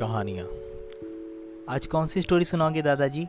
कहानियाँ। 0.00 0.46
आज 1.68 1.86
कौन 1.86 2.06
सी 2.06 2.20
स्टोरी 2.20 2.44
सुनाओगे 2.44 2.82
दादाजी? 2.82 3.22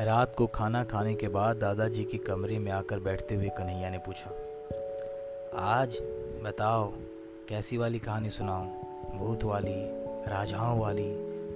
रात 0.00 0.34
को 0.38 0.46
खाना 0.46 0.84
खाने 0.84 1.14
के 1.14 1.28
बाद 1.28 1.56
दादाजी 1.56 2.04
के 2.04 2.18
कमरे 2.18 2.58
में 2.58 2.70
आकर 2.72 3.00
बैठते 3.00 3.34
हुए 3.34 3.48
कन्हैया 3.48 3.90
ने 3.90 3.98
पूछा, 3.98 4.30
आज 5.74 5.98
बताओ, 6.44 6.88
कैसी 7.48 7.76
वाली 7.76 7.98
कहानी 7.98 8.30
सुनाऊं? 8.30 8.66
भूत 9.18 9.44
वाली, 9.44 9.76
राजाओं 10.28 10.78
वाली, 10.80 11.10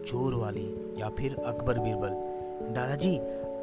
चोर 0.06 0.34
वाली 0.34 0.66
या 0.98 1.08
फिर 1.08 1.34
अकबर 1.34 1.78
बीरबल? 1.78 2.10
दादाजी, 2.74 3.16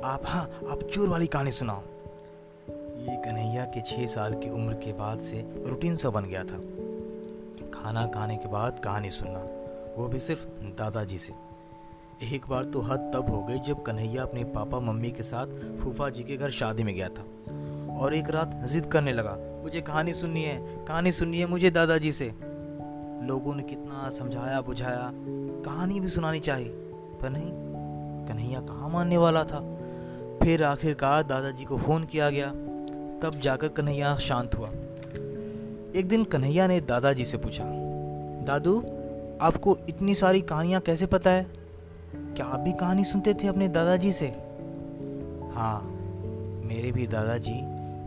आप 0.04 0.21
हाँ 0.25 0.43
आप 0.70 0.84
चोर 0.84 1.09
वाली 1.09 1.27
कहानी 1.27 1.52
सुनाओ। 1.52 1.81
ये 2.99 3.15
कन्हैया 3.15 3.65
के 3.65 3.81
छः 3.81 4.05
साल 4.07 4.34
की 4.34 4.49
उम्र 4.49 4.73
के 4.73 4.93
बाद 4.93 5.20
से 5.20 5.46
रूटीन 5.65 5.96
सा 5.96 6.10
बन 6.10 6.25
गया 6.25 6.43
था। 6.43 6.60
खाना 7.74 8.06
खाने 8.07 8.38
के 8.38 8.47
बाद 8.47 8.82
कहानी 8.84 9.10
सुनना। 9.10 9.46
वो 9.97 10.07
भी 10.07 10.19
सिर्फ़ 10.19 10.46
दादाजी 10.78 11.18
से। 11.18 11.33
एक 12.36 12.47
बार 12.50 12.64
तो 12.64 12.82
हद 12.82 13.11
तब 13.15 13.29
हो 13.29 13.43
गई 13.43 13.60
जब 13.60 13.83
कन्हैया 13.83 14.23
अपने 14.23 14.43
पापा 14.43 14.79
मम्मी 14.79 15.11
के 15.11 15.23
साथ 15.23 15.47
फूफा 15.78 16.10
जी 16.10 16.23
के 16.23 16.37
घर 16.37 16.50
शादी 16.50 16.83
में 16.83 16.96
गया 16.96 17.07
था। 17.10 17.25
और 17.97 18.14
एक 18.14 18.29
रात 18.29 18.65
जिद 18.65 18.86
करने 18.86 19.14
लगा, 19.14 19.37
मुझे 19.64 19.82
कहानी 19.82 20.14
सुननी 20.14 20.43
है, 20.43 20.86
कहानी 20.86 21.11
सुननी 21.11 21.37
है 21.37 21.46
मुझे 21.46 21.71
दादाजी 21.71 22.11
से। 22.11 22.25
लोगों 23.23 23.56
ने 23.56 23.64
कितना 23.64 24.10
समझाया, 24.10 24.61
बुझाया, 24.61 25.11
कहानी 25.65 26.00
भी 26.00 26.09
सुनानी 26.09 26.39
चाहिए, 26.39 26.70
पर 27.21 27.29
नहीं, 27.29 27.51
कन्हैया 28.28 28.59
कहाँ 28.59 28.89
मानने 28.89 29.18
वाला 29.18 29.43
था? 29.43 29.59
फिर 30.43 30.64
आखिरकार 30.64 31.23
दादाजी 31.23 31.65
को 31.65 31.78
फ़ोन 31.78 32.03
किया 32.03 32.30
गया, 32.30 32.52
तब 33.20 33.39
जाकर 33.44 33.67
कन्हैया 33.67 34.16
शांत 34.16 34.56
हुआ। 34.56 34.70
एक 35.95 36.06
दिन 36.08 36.23
कन्हैया 36.23 36.67
ने 36.67 36.81
दादाजी 36.81 37.25
से 37.25 37.38
पूछा, 37.38 37.64
दादू 38.44 38.84
आपको 39.42 39.78
इतनी 39.90 40.16
सारी 40.16 40.42
कहानियाँ 40.42 40.82
कैसे 40.82 41.06
पता 41.06 41.30
है? 41.30 41.44
क्या 42.14 42.46
आप 42.46 42.60
भी 42.60 42.72
कहानी 42.72 43.04
सुनते 43.04 43.34
थे 43.34 43.48
अपने 43.48 43.68
दादाजी 43.68 44.12
से? 44.12 44.28
हाँ 45.56 45.82
मेरे 46.66 46.92
भी 46.92 47.08
दादाजी 47.08 47.62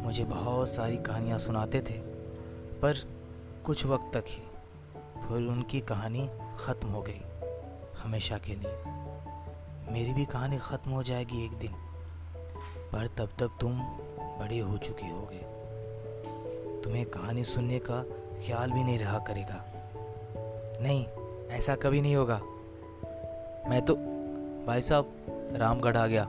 मुझे 0.04 0.24
बहुत 0.24 0.68
सारी 0.68 0.96
कहानियाँ 0.96 1.38
सुनाते 1.38 1.80
थे, 1.80 1.98
पर 2.80 2.96
कुछ 3.64 3.86
वक्त 3.86 4.10
तक 4.16 4.24
ही, 4.28 4.42
फिर 5.28 5.48
उनकी 5.48 5.80
कहानी 5.80 6.28
ख़त्म 6.58 6.88
हो 6.88 7.02
गई, 7.02 7.20
हमेशा 8.02 8.38
के 8.38 8.54
लिए। 8.54 8.74
मेरी 9.92 10.12
भी 10.12 10.24
कहानी 10.24 10.58
ख़त्म 10.58 10.90
हो 10.90 11.02
जाएगी 11.02 11.44
एक 11.44 11.52
दिन, 11.52 11.72
पर 12.92 13.06
तब 13.18 13.28
तक 13.38 13.56
तुम 13.60 13.80
बड़े 14.40 14.58
हो 14.58 14.78
चुके 14.78 15.06
होगे। 15.06 15.42
तुम्हें 16.80 17.06
कहानी 17.06 17.44
सुनने 17.44 17.78
का 17.78 18.02
ख्याल 18.46 18.70
भी 18.70 18.84
नहीं 18.84 18.98
रहा 18.98 19.18
करेगा। 19.18 19.64
नहीं 20.82 21.04
ऐसा 21.50 21.74
कभी 21.74 22.00
नहीं 22.00 22.16
होगा। 22.16 22.40
मैं 23.70 23.82
तो 23.82 23.94
भाई 24.66 24.80
साहब 24.80 25.12
रामगढ़ 25.52 25.96
आ 25.96 26.06
गया। 26.06 26.28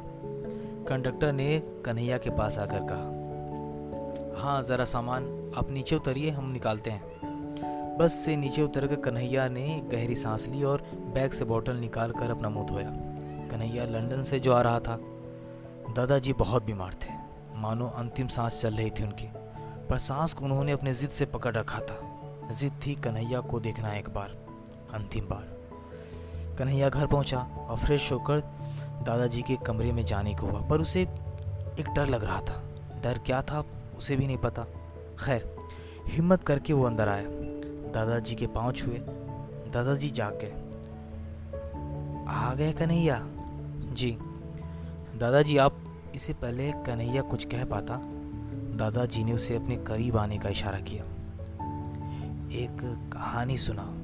कंडक्टर 0.88 1.34
ने 1.34 1.60
कन्हैया 1.86 2.18
के 2.18 2.30
पास 2.30 2.58
आकर 2.58 2.80
कहा 2.84 3.22
हाँ 4.42 4.62
ज़रा 4.62 4.86
सामान 4.86 5.52
आप 5.58 5.72
नीचे 5.72 5.96
उतरिए, 5.96 6.30
हम 6.30 6.52
निकालते 6.52 6.92
हैं। 6.92 7.32
बस 7.98 8.14
से 8.14 8.36
नीचे 8.36 8.62
उतर 8.62 8.88
कर 8.88 8.96
कन्हैया 8.96 9.50
ने 9.50 9.82
गहरी 9.92 10.16
सांस 10.16 10.48
ली 10.48 10.64
और 10.64 10.82
बैग 10.96 11.32
से 11.32 11.46
बोतल 11.46 11.76
निकाल 11.76 12.12
कर 12.12 12.32
अपना 12.32 12.50
मुँह 12.50 12.66
धोया। 12.66 12.90
कन्हैया 13.52 13.86
लंदन 13.86 14.24
से 14.24 14.40
जो 14.40 14.54
आ 14.54 14.62
रहा 14.62 14.80
था, 14.80 15.00
दादाजी 15.96 16.34
बहुत 16.34 16.64
बीमार 16.64 16.94
थे। 16.94 17.14
मानो 17.56 17.88
अंतिम 17.88 18.28
सांस 18.28 18.62
चल 18.62 18.74
रही 18.74 18.90
थी 18.90 19.04
उनकी, 19.04 19.28
पर 19.90 19.98
सांस 19.98 20.34
को 20.34 20.46
उन्होंने 20.46 20.72
अपने 20.72 20.94
जिद 20.94 21.10
से 21.10 21.26
पकड़ 21.26 21.56
रखा 21.56 21.80
था। 21.80 22.18
जिद 22.52 22.74
थी 22.86 22.96
कन्हैया 22.96 23.40
को 23.40 23.60
देखना 23.60 23.94
एक 23.94 24.10
बार। 24.10 24.51
अंतिम 24.94 25.26
बार। 25.26 25.62
कन्हैया 26.60 26.90
घर 26.90 27.08
पहुँचा 27.08 27.38
और 27.40 27.78
फ्रेश 27.78 28.12
होकर 28.12 28.40
दादाजी 29.06 29.42
के 29.42 29.56
कमरे 29.56 29.92
में 29.92 30.06
जाने 30.06 30.36
को 30.36 30.48
हुआ, 30.48 30.62
पर 30.62 30.82
उसे 30.82 31.02
एक 31.80 31.86
डर 31.96 32.06
लग 32.06 32.24
रहा 32.24 32.42
था। 32.42 32.64
डर 33.04 33.18
क्या 33.18 33.42
था, 33.42 33.66
उसे 33.98 34.16
भी 34.16 34.28
नहीं 34.28 34.38
पता। 34.38 34.64
खैर, 35.26 35.58
हिम्मत 36.08 36.44
करके 36.44 36.74
वो 36.74 36.84
अंदर 36.84 37.08
आया। 37.08 37.26
दादाजी 37.92 38.36
के 38.36 38.48
पाँव 38.48 38.72
छुए। 38.72 38.98
दादाजी 39.74 40.10
जाग 40.10 40.40
गए। 40.42 40.52
आ 42.28 42.54
गए 42.54 42.74
कन्हैया? 42.74 43.28
जी। 43.94 44.18
दादाजी, 45.20 45.58
आप 45.58 46.02
इससे 46.16 46.34
पहले 46.34 46.72
कन्हैया 46.72 47.22
कुछ 47.22 47.46
कह 47.46 47.66
पाता? 47.66 48.00
दादाजी 48.78 49.24
ने 49.24 49.34
उसे 49.34 49.56
अपने 49.56 49.76
करीब 49.76 50.18
आने 50.18 50.38
का 50.38 50.50
इशारा 50.50 50.80
किया। 50.80 51.04
एक 52.52 52.78
कहानी 53.14 53.58
सुनाओ। 53.58 54.01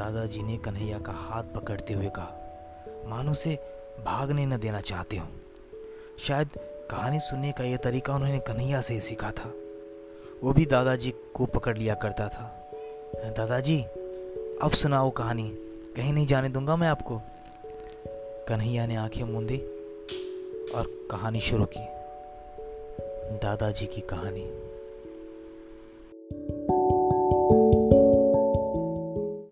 दादाजी 0.00 0.42
ने 0.42 0.56
कन्हैया 0.56 0.98
का 0.98 1.12
हाथ 1.12 1.42
पकड़ते 1.42 1.94
हुए 1.94 2.08
कहा, 2.08 2.58
मानो 3.06 3.34
से 3.34 3.58
भागने 4.06 4.46
न 4.46 4.56
देना 4.56 4.80
चाहते 4.80 5.16
हो। 5.16 5.28
शायद 6.18 6.48
कहानी 6.90 7.18
सुनने 7.18 7.52
का 7.52 7.64
यह 7.64 7.76
तरीका 7.76 8.14
उन्होंने 8.14 8.38
कन्हैया 8.38 8.80
से 8.80 8.94
ही 8.94 9.00
सीखा 9.00 9.30
था। 9.30 9.54
वो 10.44 10.52
भी 10.52 10.66
दादाजी 10.66 11.10
को 11.10 11.46
पकड़ 11.46 11.78
लिया 11.78 11.94
करता 11.94 12.28
था। 12.28 12.70
दादाजी, 13.14 13.82
अब 14.62 14.70
सुनाओ 14.70 15.10
कहानी। 15.10 15.50
कहीं 15.96 16.12
नहीं 16.12 16.26
जाने 16.26 16.48
दूँगा 16.48 16.76
मैं 16.76 16.88
आपको। 16.88 17.20
कन्हैया 18.48 18.86
ने 18.86 18.96
आँखें 18.96 19.24
मूंदी 19.24 19.58
और 20.74 21.08
कहानी 21.10 21.40
शुरू 21.40 21.64
की। 21.64 21.86
दादाजी 23.38 23.86
की 23.86 24.00
कहानी। 24.00 24.69